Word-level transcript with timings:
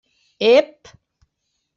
Ep! 0.55 0.89